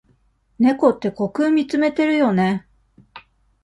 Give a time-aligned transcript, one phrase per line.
[0.57, 2.65] 猫って虚空みつめてるよね。